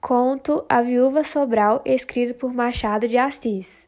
[0.00, 3.86] Conto A Viúva Sobral, escrito por Machado de Assis.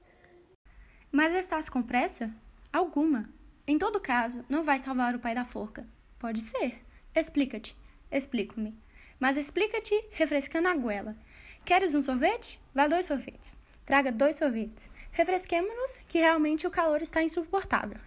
[1.11, 2.31] Mas estás com pressa?
[2.71, 3.31] Alguma.
[3.67, 5.87] Em todo caso, não vai salvar o pai da forca.
[6.19, 6.83] Pode ser.
[7.15, 7.75] Explica-te.
[8.11, 8.77] Explico-me.
[9.19, 11.17] Mas explica-te refrescando a goela.
[11.65, 12.61] Queres um sorvete?
[12.75, 13.57] Vá dois sorvetes.
[13.87, 14.91] Traga dois sorvetes.
[15.13, 17.99] Refresquemo-nos, que realmente o calor está insuportável.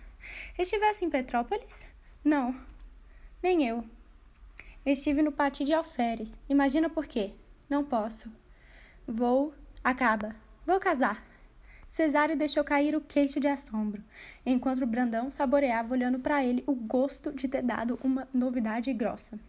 [0.59, 1.87] Estivesse em Petrópolis?
[2.23, 2.55] Não.
[3.41, 3.83] Nem eu.
[4.85, 6.37] Estive no pátio de Alferes.
[6.47, 7.33] Imagina por quê.
[7.69, 8.31] Não posso.
[9.07, 9.53] Vou.
[9.83, 10.35] Acaba.
[10.65, 11.23] Vou casar.
[11.87, 14.03] Cesário deixou cair o queixo de assombro,
[14.45, 19.39] enquanto Brandão saboreava olhando para ele o gosto de ter dado uma novidade grossa.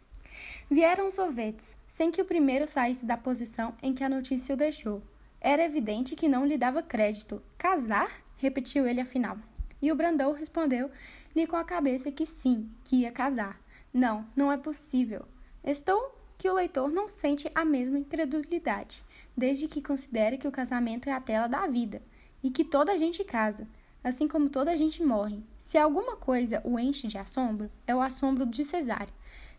[0.71, 5.03] Vieram sorvetes, sem que o primeiro saísse da posição em que a notícia o deixou.
[5.41, 7.43] Era evidente que não lhe dava crédito.
[7.59, 8.23] Casar?
[8.37, 9.39] repetiu ele afinal.
[9.81, 13.61] E o Brandão respondeu-lhe com a cabeça que sim, que ia casar.
[13.93, 15.25] Não, não é possível.
[15.65, 19.05] Estou que o leitor não sente a mesma incredulidade,
[19.37, 22.03] desde que considere que o casamento é a tela da vida
[22.43, 23.67] e que toda a gente casa,
[24.05, 25.43] assim como toda a gente morre.
[25.59, 29.13] Se alguma coisa o enche de assombro, é o assombro de Cesário.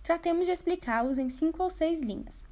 [0.03, 2.45] Tratemos de explicá-los em cinco ou seis linhas.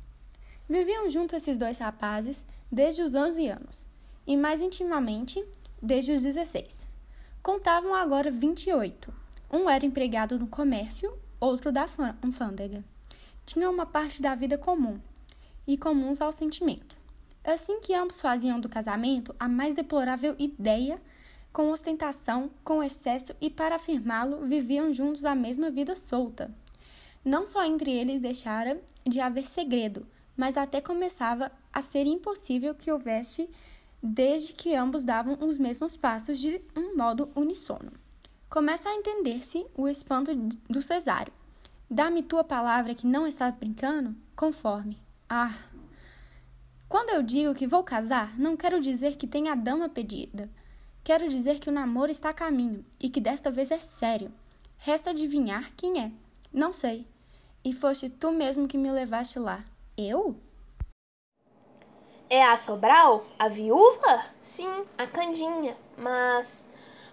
[0.68, 3.88] Viviam juntos esses dois rapazes desde os 11 anos,
[4.26, 5.46] e mais intimamente
[5.82, 6.86] desde os 16.
[7.42, 9.14] Contavam agora 28.
[9.52, 11.86] Um era empregado no comércio outro da
[12.22, 12.84] alfândega.
[13.46, 15.00] Tinham uma parte da vida comum
[15.68, 16.98] e comuns ao sentimento.
[17.44, 21.00] Assim que ambos faziam do casamento a mais deplorável ideia,
[21.54, 26.54] com ostentação, com excesso e para afirmá-lo, viviam juntos a mesma vida solta.
[27.24, 32.92] Não só entre eles deixara de haver segredo, mas até começava a ser impossível que
[32.92, 33.50] houvesse
[34.02, 37.92] desde que ambos davam os mesmos passos de um modo unissono.
[38.50, 40.34] Começa a entender-se o espanto
[40.70, 41.34] do Cesário.
[41.90, 44.16] Dá-me tua palavra que não estás brincando?
[44.36, 45.00] Conforme.
[45.30, 45.54] Ah!
[46.90, 50.50] Quando eu digo que vou casar, não quero dizer que tenha a dama pedida.
[51.04, 54.34] Quero dizer que o namoro está a caminho e que desta vez é sério.
[54.80, 56.12] Resta adivinhar quem é.
[56.52, 57.08] Não sei.
[57.64, 59.64] E foste tu mesmo que me levaste lá.
[59.96, 60.36] Eu?
[62.28, 63.24] É a Sobral?
[63.38, 64.24] A viúva?
[64.42, 65.78] Sim, a Candinha.
[65.98, 66.68] Mas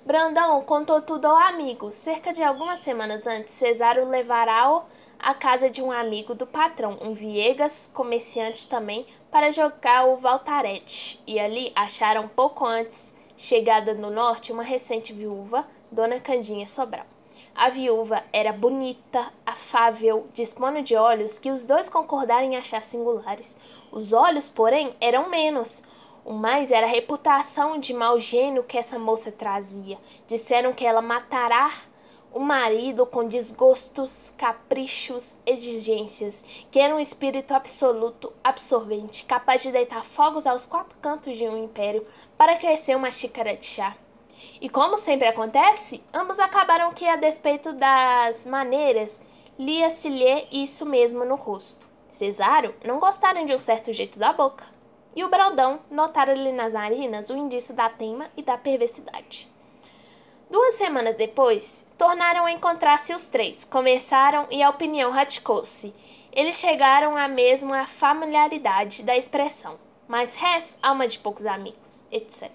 [0.05, 1.93] Brandão contou tudo ao amigo.
[1.93, 4.83] Cerca de algumas semanas antes, Cesário levará-o
[5.17, 11.23] à casa de um amigo do patrão, um Viegas, comerciante também, para jogar o Valtarete.
[11.25, 17.07] E ali acharam pouco antes, chegada no norte, uma recente viúva, Dona Candinha Sobral.
[17.55, 23.57] A viúva era bonita, afável, dispondo de olhos que os dois concordaram em achar singulares.
[23.93, 25.85] Os olhos, porém, eram menos
[26.25, 29.99] o mais era a reputação de mau gênio que essa moça trazia.
[30.27, 31.73] Disseram que ela matará
[32.33, 40.05] o marido com desgostos, caprichos, exigências, que era um espírito absoluto, absorvente, capaz de deitar
[40.05, 42.07] fogos aos quatro cantos de um império
[42.39, 43.97] para crescer uma xícara de chá.
[44.61, 49.21] E como sempre acontece, ambos acabaram que, a despeito das maneiras,
[49.59, 51.87] lia-se-lhe isso mesmo no rosto.
[52.09, 54.82] Cesário não gostaram de um certo jeito da boca
[55.15, 59.51] e o Brandão notara-lhe nas narinas o indício da teima e da perversidade.
[60.51, 65.95] Duas semanas depois, tornaram a encontrar-se os três, conversaram e a opinião radicou-se.
[66.31, 72.51] Eles chegaram à mesma familiaridade da expressão, mas res, alma de poucos amigos, etc.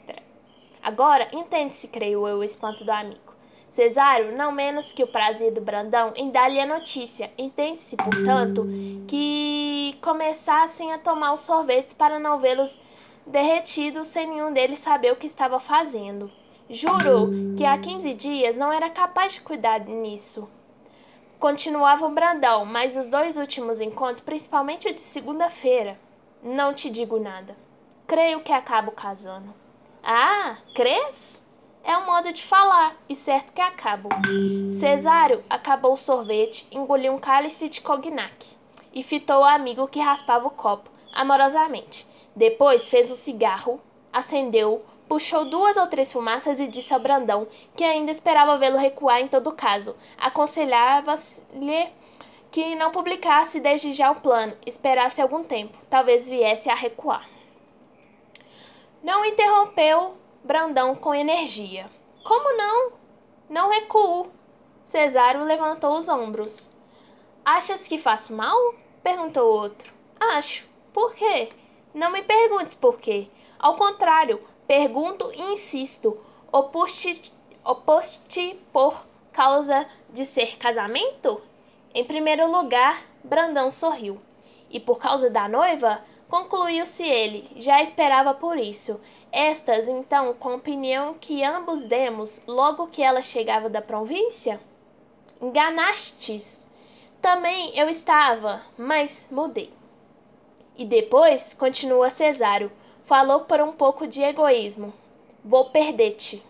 [0.82, 3.36] Agora entende-se, creio eu, o espanto do amigo.
[3.68, 7.32] Cesário, não menos que o prazer do Brandão em dar-lhe a notícia.
[7.38, 8.66] Entende-se, portanto,
[9.08, 12.80] que começassem a tomar os sorvetes para não vê-los
[13.26, 16.30] derretidos sem nenhum deles saber o que estava fazendo.
[16.70, 20.52] Juro que há quinze dias não era capaz de cuidar nisso.
[21.40, 25.98] Continuava o Brandão, mas os dois últimos encontros, principalmente o de segunda-feira,
[26.44, 27.56] não te digo nada.
[28.06, 29.54] Creio que acabo casando.
[30.04, 31.46] Ah, crês?
[31.84, 34.10] É um modo de falar, e certo que acabo.
[34.72, 38.57] Cesário acabou o sorvete, engoliu um cálice de cognac
[38.98, 42.08] e fitou o amigo que raspava o copo, amorosamente.
[42.36, 43.80] Depois fez o cigarro,
[44.12, 49.22] acendeu, puxou duas ou três fumaças e disse ao Brandão, que ainda esperava vê-lo recuar
[49.22, 49.96] em todo caso.
[50.18, 51.90] Aconselhava-lhe
[52.50, 57.30] que não publicasse desde já o plano, esperasse algum tempo, talvez viesse a recuar.
[59.04, 61.86] Não interrompeu Brandão com energia.
[62.24, 62.94] Como não?
[63.48, 64.32] Não recuo.
[64.84, 66.76] Cesário levantou os ombros.
[67.46, 68.58] Achas que faço mal?
[69.04, 69.94] Perguntou o outro.
[70.20, 70.68] Acho.
[70.94, 71.50] Por quê?
[71.94, 73.28] Não me perguntes por quê.
[73.60, 76.18] Ao contrário, pergunto e insisto.
[76.52, 77.34] Oposte,
[77.64, 81.42] oposte por causa de ser casamento?
[81.94, 84.22] Em primeiro lugar, Brandão sorriu.
[84.70, 86.04] E por causa da noiva?
[86.30, 89.00] Concluiu-se ele, já esperava por isso.
[89.32, 94.60] Estas, então, com a opinião que ambos demos logo que ela chegava da província?
[95.42, 96.67] Enganastes.
[97.22, 99.74] Também eu estava, mas mudei.
[100.76, 102.72] E depois, continua Cesário,
[103.04, 104.94] falou por um pouco de egoísmo.
[105.44, 106.44] Vou perder-te.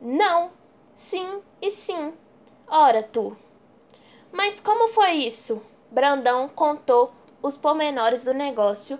[0.00, 0.50] Não,
[0.92, 2.12] sim e sim.
[2.68, 3.36] Ora, tu.
[4.32, 5.62] Mas como foi isso?
[5.90, 7.12] Brandão contou
[7.42, 8.98] os pormenores do negócio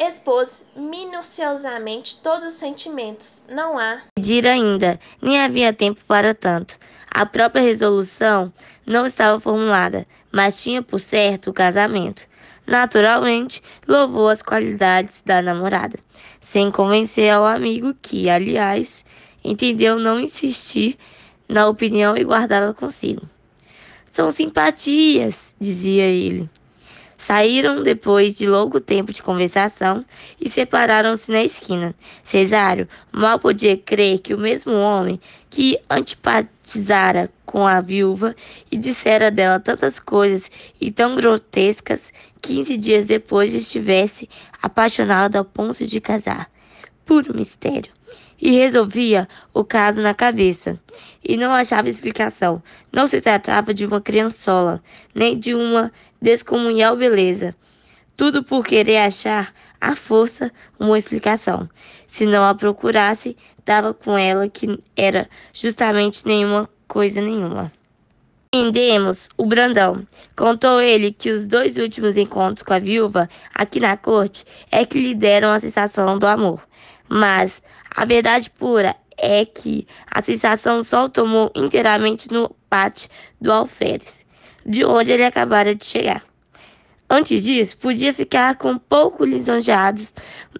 [0.00, 3.44] expôs minuciosamente todos os sentimentos.
[3.50, 4.00] Não há.
[4.14, 6.78] Pedir ainda, nem havia tempo para tanto.
[7.10, 8.50] A própria resolução
[8.86, 12.22] não estava formulada, mas tinha por certo o casamento.
[12.66, 15.98] Naturalmente, louvou as qualidades da namorada,
[16.40, 19.04] sem convencer ao amigo que, aliás,
[19.44, 20.96] entendeu não insistir
[21.48, 23.28] na opinião e guardá-la consigo.
[24.12, 26.48] São simpatias, dizia ele.
[27.30, 30.04] Saíram depois de longo tempo de conversação
[30.40, 31.94] e separaram-se na esquina.
[32.24, 38.34] Cesário mal podia crer que o mesmo homem que antipatizara com a viúva
[38.68, 40.50] e dissera dela tantas coisas
[40.80, 42.12] e tão grotescas,
[42.42, 44.28] quinze dias depois estivesse
[44.60, 46.50] apaixonado ao ponto de casar.
[47.04, 47.92] Puro mistério
[48.40, 50.80] e resolvia o caso na cabeça.
[51.22, 52.62] E não achava explicação.
[52.92, 54.82] Não se tratava de uma criançola,
[55.14, 57.54] nem de uma descomunhal beleza.
[58.16, 61.68] Tudo por querer achar à força uma explicação.
[62.06, 67.72] Se não a procurasse, dava com ela que era justamente nenhuma coisa nenhuma.
[68.52, 70.04] Entendemos o Brandão.
[70.34, 75.00] Contou ele que os dois últimos encontros com a viúva aqui na corte é que
[75.00, 76.60] lhe deram a sensação do amor.
[77.08, 77.62] Mas
[77.94, 83.10] a verdade pura é que a sensação só o tomou inteiramente no pátio
[83.40, 84.24] do alferes,
[84.64, 86.22] de onde ele acabara de chegar.
[87.08, 90.14] Antes disso, podia ficar com pouco lisonjeados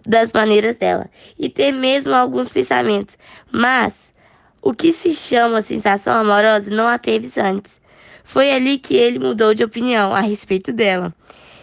[0.05, 3.17] das maneiras dela e ter mesmo alguns pensamentos,
[3.53, 4.13] mas
[4.61, 7.81] o que se chama sensação amorosa não a teve antes.
[8.25, 11.15] Foi ali que ele mudou de opinião a respeito dela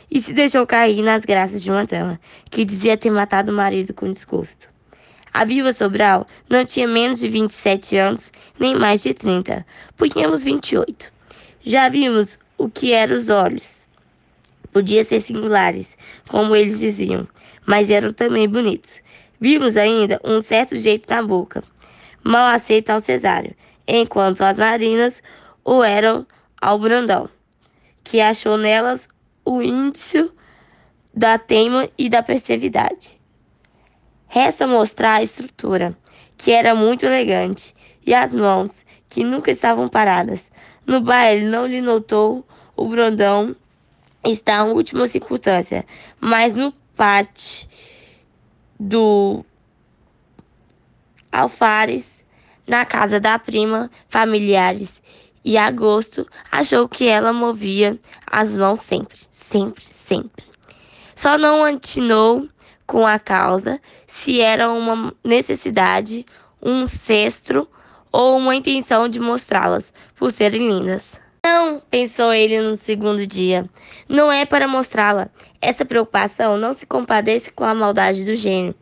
[0.10, 3.94] e se deixou cair nas graças de uma dama que dizia ter matado o marido
[3.94, 4.77] com desgosto.
[5.38, 9.64] A viúva Sobral não tinha menos de 27 anos, nem mais de 30.
[9.96, 11.14] Punhamos 28.
[11.64, 13.88] Já vimos o que eram os olhos.
[14.74, 15.96] Podia ser singulares,
[16.28, 17.28] como eles diziam,
[17.68, 19.04] mas eram também bonitos.
[19.40, 21.64] Vimos ainda um certo jeito na boca,
[22.24, 23.56] mal aceito ao cesário,
[23.88, 25.22] enquanto as marinas
[25.64, 26.26] o eram
[26.60, 27.30] ao Brandão,
[28.04, 29.08] que achou nelas
[29.46, 30.32] o índice
[31.14, 33.18] da teima e da perseveridade.
[34.28, 35.98] Resta mostrar a estrutura,
[36.38, 37.74] que era muito elegante,
[38.06, 40.52] e as mãos, que nunca estavam paradas.
[40.86, 42.46] No baile não lhe notou
[42.76, 43.56] o Brandão
[44.24, 45.86] está em última circunstância,
[46.20, 47.68] mas no pátio
[48.80, 49.44] do
[51.32, 52.24] Alfares,
[52.66, 55.02] na casa da prima, familiares,
[55.44, 60.46] e agosto achou que ela movia as mãos sempre, sempre, sempre.
[61.16, 62.48] Só não atinou
[62.88, 66.26] com a causa, se era uma necessidade,
[66.62, 67.68] um cestro
[68.12, 71.20] ou uma intenção de mostrá-las por serem lindas.
[71.46, 73.70] Não, pensou ele no segundo dia,
[74.10, 75.30] não é para mostrá-la.
[75.62, 78.74] Essa preocupação não se compadece com a maldade do gênio.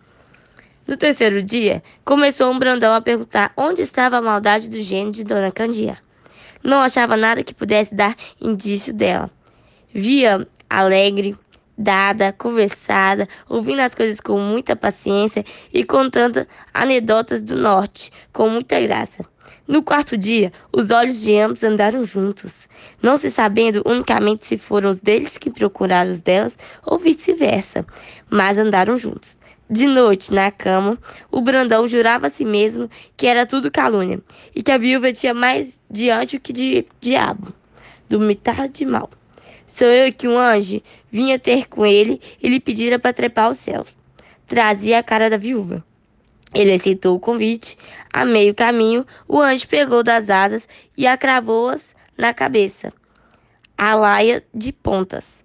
[0.88, 5.24] No terceiro dia, começou um Brandão a perguntar onde estava a maldade do gênio de
[5.24, 5.98] Dona Candia.
[6.64, 9.30] Não achava nada que pudesse dar indício dela.
[9.94, 11.36] Via alegre,
[11.78, 18.80] dada, conversada, ouvindo as coisas com muita paciência e contando anedotas do norte com muita
[18.80, 19.26] graça.
[19.68, 22.54] No quarto dia, os olhos de ambos andaram juntos,
[23.02, 26.56] não se sabendo unicamente se foram os deles que procuraram os delas
[26.86, 27.86] ou vice-versa,
[28.30, 29.38] mas andaram juntos.
[29.68, 30.96] De noite, na cama,
[31.32, 34.22] o Brandão jurava a si mesmo que era tudo calúnia
[34.56, 37.52] e que a viúva tinha mais diante que de diabo,
[38.08, 39.10] do mitad de mal.
[39.68, 40.82] Sou eu que um anjo
[41.12, 43.96] vinha ter com ele e lhe pedira para trepar aos céus.
[44.48, 45.84] Trazia a cara da viúva.
[46.54, 47.78] Ele aceitou o convite.
[48.14, 52.94] A meio caminho, o anjo pegou das asas e acravou-as na cabeça,
[53.78, 55.44] a laia de pontas,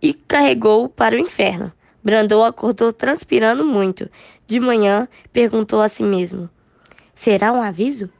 [0.00, 1.72] e carregou-o para o inferno.
[2.02, 4.08] Brandão acordou transpirando muito.
[4.46, 6.48] De manhã, perguntou a si mesmo:
[7.14, 8.10] Será um aviso?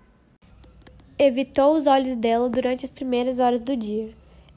[1.19, 4.11] Evitou os olhos dela durante as primeiras horas do dia.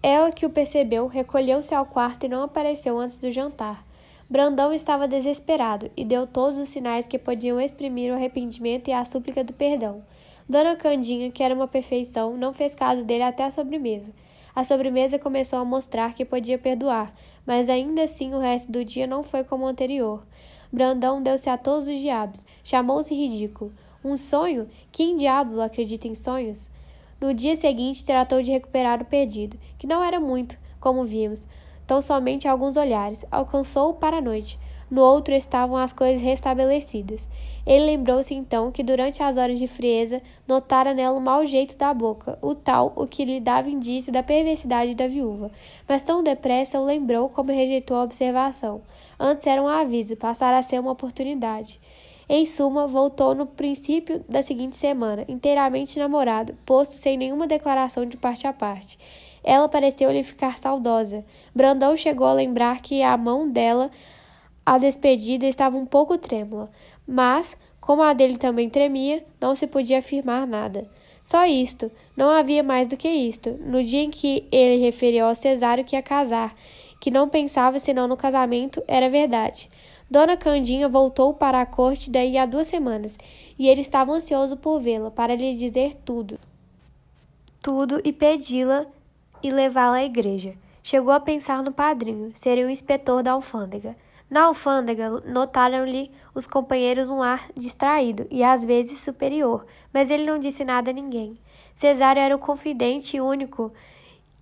[0.09, 3.85] Ela, que o percebeu, recolheu-se ao quarto e não apareceu antes do jantar.
[4.29, 9.03] Brandão estava desesperado e deu todos os sinais que podiam exprimir o arrependimento e a
[9.03, 10.01] súplica do perdão.
[10.47, 14.13] Dona Candinha, que era uma perfeição, não fez caso dele até a sobremesa.
[14.55, 17.11] A sobremesa começou a mostrar que podia perdoar,
[17.45, 20.25] mas ainda assim o resto do dia não foi como o anterior.
[20.71, 23.73] Brandão deu-se a todos os diabos, chamou-se ridículo.
[24.01, 24.69] Um sonho?
[24.89, 26.71] Quem diabo acredita em sonhos?
[27.19, 31.47] No dia seguinte, tratou de recuperar o perdido, que não era muito, como vimos,
[31.87, 33.25] tão somente alguns olhares.
[33.31, 34.59] Alcançou-o para a noite.
[34.89, 37.27] No outro estavam as coisas restabelecidas.
[37.65, 41.93] Ele lembrou-se então que durante as horas de frieza notara nela o mau jeito da
[41.93, 45.51] boca, o tal o que lhe dava indício da perversidade da viúva.
[45.89, 48.81] Mas tão depressa o lembrou como rejeitou a observação.
[49.19, 51.81] Antes era um aviso, passara a ser uma oportunidade.
[52.29, 58.17] Em suma, voltou no princípio da seguinte semana, inteiramente namorado, posto sem nenhuma declaração de
[58.17, 58.99] parte a parte.
[59.41, 61.23] Ela pareceu-lhe ficar saudosa.
[61.55, 63.89] Brandão chegou a lembrar que a mão dela
[64.65, 66.69] a despedida estava um pouco trêmula,
[67.07, 70.85] mas, como a dele também tremia, não se podia afirmar nada.
[71.23, 73.51] Só isto, não havia mais do que isto.
[73.61, 76.53] No dia em que ele referiu ao Cesário que ia casar,
[76.99, 79.69] que não pensava senão no casamento, era verdade.
[80.09, 83.17] Dona Candinha voltou para a corte daí a duas semanas,
[83.59, 86.39] e ele estava ansioso por vê-la, para lhe dizer tudo.
[87.61, 88.85] Tudo e pedi-la
[89.43, 90.55] e levá-la à igreja.
[90.81, 93.97] Chegou a pensar no padrinho, seria o inspetor da alfândega.
[94.29, 100.39] Na alfândega, notaram-lhe os companheiros um ar distraído e às vezes superior, mas ele não
[100.39, 101.37] disse nada a ninguém.
[101.75, 103.73] Cesário era o confidente único,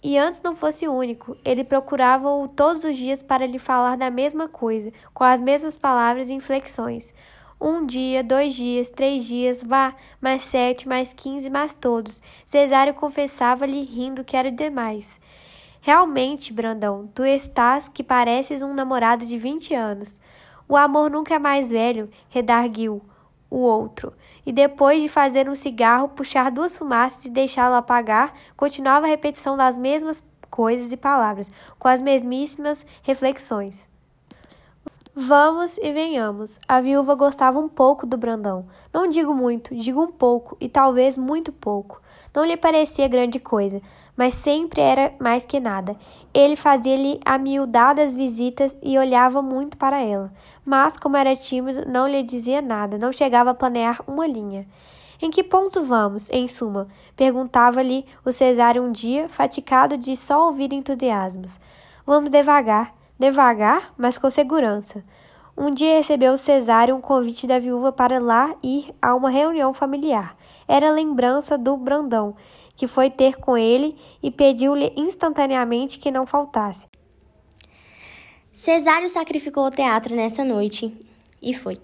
[0.07, 4.47] e antes não fosse único, ele procurava-o todos os dias para lhe falar da mesma
[4.47, 7.11] coisa, com as mesmas palavras e inflexões.
[7.59, 12.21] Um dia, dois dias, três dias, vá, mais sete, mais quinze, mais todos.
[12.45, 15.19] Cesário confessava-lhe rindo que era demais.
[15.81, 20.21] Realmente, Brandão, tu estás que pareces um namorado de vinte anos.
[20.69, 23.01] O amor nunca é mais velho, redarguiu
[23.55, 24.11] o outro.
[24.45, 29.55] E depois de fazer um cigarro, puxar duas fumaças e deixá-lo apagar, continuava a repetição
[29.55, 33.87] das mesmas coisas e palavras, com as mesmíssimas reflexões.
[35.15, 36.59] Vamos e venhamos.
[36.67, 38.65] A viúva gostava um pouco do Brandão.
[38.93, 42.01] Não digo muito, digo um pouco, e talvez muito pouco.
[42.33, 43.81] Não lhe parecia grande coisa,
[44.17, 45.95] mas sempre era mais que nada.
[46.33, 50.33] Ele fazia-lhe amiudadas visitas e olhava muito para ela,
[50.65, 54.65] mas, como era tímido, não lhe dizia nada, não chegava a planear uma linha.
[55.21, 56.87] Em que ponto vamos, em suma?
[57.15, 61.59] perguntava-lhe o Cesário um dia, fatigado de só ouvir entusiasmos.
[62.05, 65.01] Vamos devagar, devagar, mas com segurança.
[65.57, 69.73] Um dia recebeu o Cesário um convite da viúva para lá ir a uma reunião
[69.73, 70.35] familiar.
[70.67, 72.35] Era lembrança do Brandão,
[72.75, 76.87] que foi ter com ele e pediu-lhe instantaneamente que não faltasse.
[78.55, 80.91] Cesário sacrificou o teatro nessa noite
[81.41, 81.75] e foi.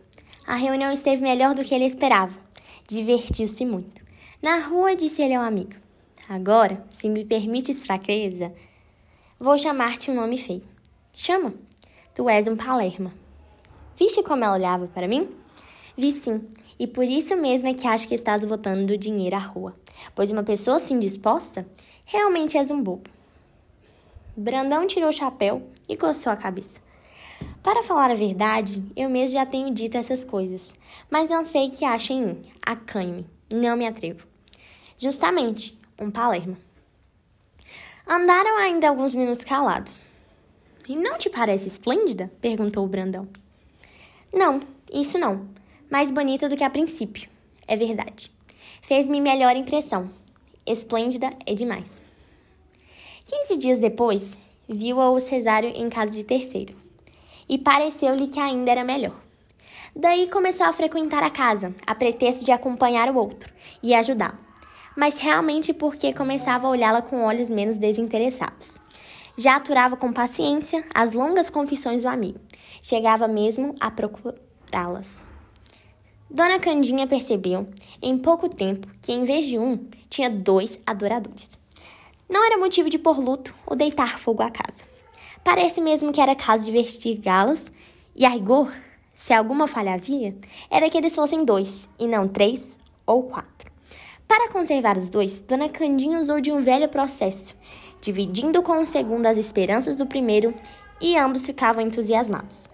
[0.47, 2.33] A reunião esteve melhor do que ele esperava.
[2.87, 4.01] Divertiu-se muito.
[4.41, 5.73] Na rua, disse ele ao amigo:
[6.29, 8.53] Agora, se me permites fraqueza,
[9.37, 10.63] vou chamar-te um nome feio.
[11.13, 11.53] Chama.
[12.15, 13.13] Tu és um Palerma.
[13.95, 15.29] Viste como ela olhava para mim?
[15.97, 16.47] Vi sim,
[16.79, 19.75] e por isso mesmo é que acho que estás botando do dinheiro à rua
[20.15, 21.65] pois uma pessoa assim disposta
[22.05, 23.09] realmente és um bobo.
[24.35, 26.79] Brandão tirou o chapéu e coçou a cabeça.
[27.61, 30.73] Para falar a verdade, eu mesmo já tenho dito essas coisas,
[31.09, 34.25] mas não sei que acha em mim, acanhe-me, não me atrevo.
[34.97, 36.55] Justamente, um Palermo.
[38.07, 40.01] Andaram ainda alguns minutos calados.
[40.87, 42.31] E não te parece esplêndida?
[42.41, 43.27] perguntou o Brandão.
[44.33, 45.47] Não, isso não.
[45.89, 47.29] Mais bonita do que a princípio.
[47.67, 48.31] É verdade.
[48.81, 50.09] Fez-me melhor impressão.
[50.65, 52.01] Esplêndida é demais.
[53.25, 54.37] Quinze dias depois,
[54.71, 56.73] viu-a o Cesário em casa de terceiro.
[57.47, 59.15] E pareceu-lhe que ainda era melhor.
[59.95, 63.51] Daí começou a frequentar a casa, a pretexto de acompanhar o outro
[63.83, 64.37] e ajudá-lo,
[64.95, 68.77] mas realmente porque começava a olhá-la com olhos menos desinteressados.
[69.37, 72.39] Já aturava com paciência as longas confissões do amigo,
[72.81, 75.23] chegava mesmo a procurá-las.
[76.29, 77.67] Dona Candinha percebeu,
[78.01, 79.77] em pouco tempo, que em vez de um,
[80.09, 81.60] tinha dois adoradores.
[82.31, 84.85] Não era motivo de pôr luto ou deitar fogo à casa.
[85.43, 87.69] Parece mesmo que era caso de vestir galas,
[88.15, 88.73] e a rigor,
[89.13, 90.33] se alguma falha havia,
[90.69, 93.69] era que eles fossem dois, e não três ou quatro.
[94.29, 97.53] Para conservar os dois, Dona Candinha usou de um velho processo,
[97.99, 100.55] dividindo com o segundo as esperanças do primeiro,
[101.01, 102.69] e ambos ficavam entusiasmados.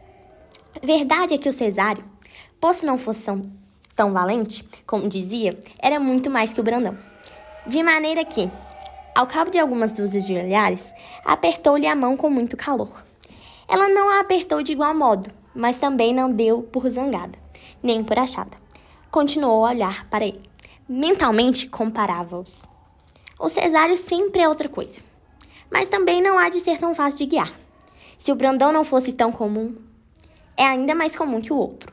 [0.83, 2.05] Verdade é que o Cesário,
[2.59, 3.31] Posto não fosse
[3.95, 6.95] tão valente, como dizia, era muito mais que o Brandão.
[7.65, 8.49] De maneira que,
[9.17, 10.93] ao cabo de algumas dúzias de olhares,
[11.25, 13.03] apertou-lhe a mão com muito calor.
[13.67, 17.35] Ela não a apertou de igual modo, mas também não deu por zangada,
[17.81, 18.55] nem por achada.
[19.09, 20.43] Continuou a olhar para ele.
[20.87, 22.61] Mentalmente comparava-os.
[23.39, 25.01] O Cesário sempre é outra coisa.
[25.71, 27.51] mas também não há de ser tão fácil de guiar.
[28.19, 29.75] Se o Brandão não fosse tão comum,
[30.55, 31.91] é ainda mais comum que o outro.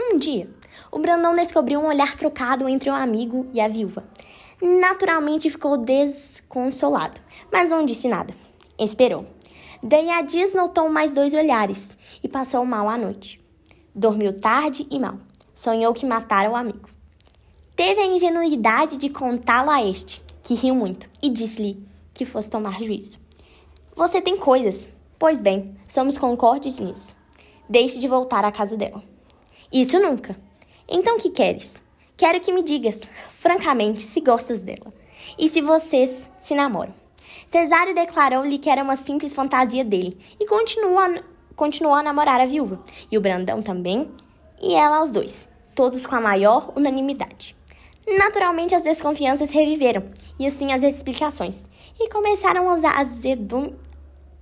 [0.00, 0.48] Um dia,
[0.90, 4.04] o Brandão descobriu um olhar trocado entre o amigo e a viúva.
[4.60, 7.20] Naturalmente ficou desconsolado,
[7.52, 8.34] mas não disse nada.
[8.78, 9.26] Esperou.
[9.82, 13.40] Daí a dias notou mais dois olhares e passou mal a noite.
[13.94, 15.18] Dormiu tarde e mal.
[15.54, 16.88] Sonhou que matara o amigo.
[17.76, 22.82] Teve a ingenuidade de contá-lo a este, que riu muito, e disse-lhe que fosse tomar
[22.82, 23.18] juízo.
[23.94, 24.92] Você tem coisas.
[25.16, 27.14] Pois bem, somos concordes nisso.
[27.68, 29.02] Deixe de voltar à casa dela.
[29.72, 30.36] Isso nunca.
[30.88, 31.74] Então que queres?
[32.18, 34.92] Quero que me digas, francamente, se gostas dela
[35.38, 36.92] e se vocês se namoram.
[37.46, 41.22] Cesário declarou-lhe que era uma simples fantasia dele e continuou a,
[41.54, 44.10] continuou a namorar a viúva, e o Brandão também,
[44.60, 47.54] e ela aos dois, todos com a maior unanimidade.
[48.04, 50.10] Naturalmente, as desconfianças reviveram,
[50.40, 51.66] e assim as explicações,
[52.00, 53.76] e começaram azedum,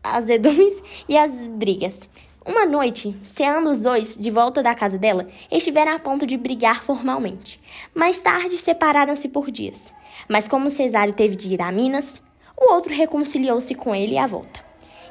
[0.02, 2.08] azedumes e as brigas.
[2.46, 6.80] Uma noite, ceando os dois de volta da casa dela, estiveram a ponto de brigar
[6.80, 7.60] formalmente.
[7.92, 9.92] Mais tarde, separaram-se por dias.
[10.28, 12.22] Mas como Cesário teve de ir a Minas,
[12.56, 14.64] o outro reconciliou-se com ele à volta.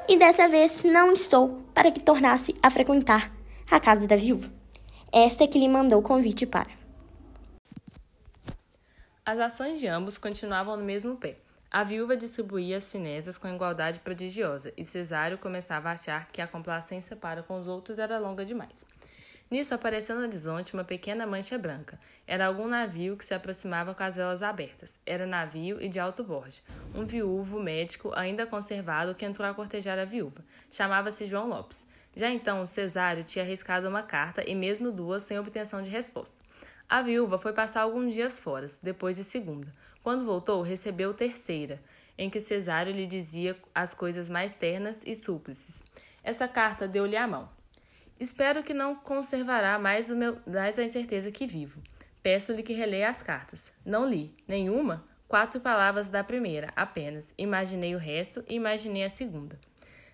[0.08, 3.30] E dessa vez não estou para que tornasse a frequentar
[3.70, 4.50] a casa da viúva.
[5.12, 6.70] Esta é que lhe mandou o convite para.
[9.26, 11.36] As ações de ambos continuavam no mesmo pé.
[11.76, 16.46] A viúva distribuía as finezas com igualdade prodigiosa, e Cesário começava a achar que a
[16.46, 18.86] complacência para com os outros era longa demais.
[19.50, 22.00] Nisso apareceu no horizonte uma pequena mancha branca.
[22.26, 24.98] Era algum navio que se aproximava com as velas abertas.
[25.04, 26.64] Era navio e de alto borde.
[26.94, 30.42] Um viúvo médico ainda conservado que entrou a cortejar a viúva.
[30.70, 31.86] Chamava-se João Lopes.
[32.16, 36.46] Já então, Cesário tinha arriscado uma carta e mesmo duas sem obtenção de resposta.
[36.88, 39.74] A viúva foi passar alguns dias fora, depois de segunda.
[40.06, 41.82] Quando voltou, recebeu terceira,
[42.16, 45.82] em que Cesário lhe dizia as coisas mais ternas e súplices.
[46.22, 47.48] Essa carta deu-lhe a mão.
[48.20, 51.82] Espero que não conservará mais, meu, mais a incerteza que vivo.
[52.22, 53.72] Peço-lhe que releia as cartas.
[53.84, 54.32] Não li.
[54.46, 55.04] Nenhuma?
[55.26, 57.34] Quatro palavras da primeira, apenas.
[57.36, 59.58] Imaginei o resto e imaginei a segunda.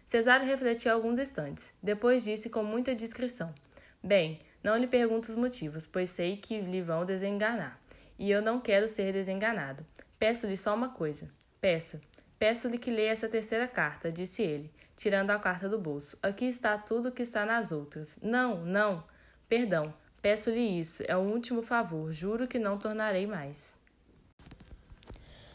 [0.06, 1.70] Cesário refletiu alguns instantes.
[1.82, 3.54] Depois disse com muita discrição.
[4.02, 7.81] Bem, não lhe pergunto os motivos, pois sei que lhe vão desenganar
[8.22, 9.84] e eu não quero ser desenganado.
[10.16, 11.28] Peço-lhe só uma coisa.
[11.60, 12.00] Peça.
[12.38, 16.16] Peço-lhe que leia essa terceira carta, disse ele, tirando a carta do bolso.
[16.22, 18.16] Aqui está tudo o que está nas outras.
[18.22, 19.02] Não, não.
[19.48, 19.92] Perdão.
[20.22, 21.02] Peço-lhe isso.
[21.08, 22.12] É o último favor.
[22.12, 23.74] Juro que não tornarei mais.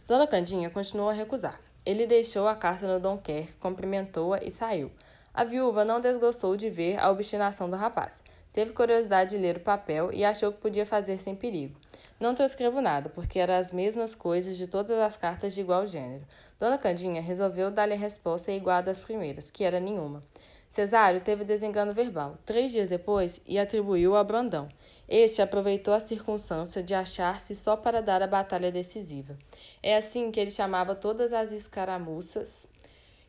[0.05, 1.61] Dona Candinha continuou a recusar.
[1.85, 4.91] Ele deixou a carta no Donquer, cumprimentou-a e saiu.
[5.33, 8.21] A viúva não desgostou de ver a obstinação do rapaz.
[8.53, 11.79] Teve curiosidade de ler o papel e achou que podia fazer sem perigo.
[12.19, 16.25] Não transcrevo nada, porque eram as mesmas coisas de todas as cartas de igual gênero.
[16.57, 20.21] Dona Candinha resolveu dar-lhe a resposta igual à das primeiras, que era nenhuma.
[20.69, 24.67] Cesário teve desengano verbal, três dias depois, e atribuiu a Brandão.
[25.07, 29.37] Este aproveitou a circunstância de achar-se só para dar a batalha decisiva.
[29.81, 32.67] É assim que ele chamava todas as escaramuças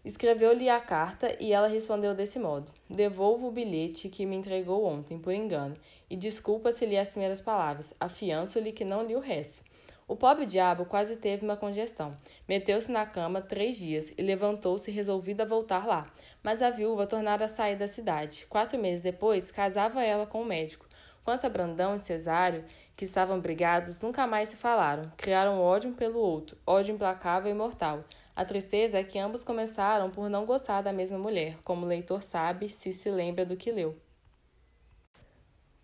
[0.09, 5.19] Escreveu-lhe a carta e ela respondeu desse modo: Devolvo o bilhete que me entregou ontem,
[5.19, 5.77] por engano,
[6.09, 7.93] e desculpa se li as primeiras palavras.
[8.01, 9.63] Afianço-lhe que não li o resto.
[10.09, 12.17] O pobre diabo quase teve uma congestão.
[12.49, 16.11] Meteu-se na cama três dias e levantou-se resolvido a voltar lá.
[16.43, 18.47] Mas a viúva tornara a sair da cidade.
[18.49, 20.89] Quatro meses depois, casava ela com o médico.
[21.23, 22.65] Quanto a Brandão e Cesário,
[22.99, 25.13] que estavam brigados, nunca mais se falaram.
[25.17, 28.03] Criaram ódio um pelo outro, ódio implacável e mortal.
[28.35, 32.25] A tristeza é que ambos começaram por não gostar da mesma mulher, como o leitor
[32.25, 33.95] sabe se se lembra do que leu.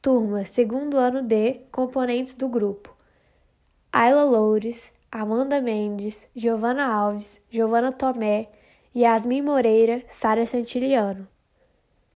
[0.03, 2.93] Turma, segundo ano D, componentes do grupo:
[3.93, 8.49] Ayla Loures, Amanda Mendes, Giovana Alves, Giovana Tomé,
[8.93, 11.29] Yasmin Moreira, Sara Santiliano.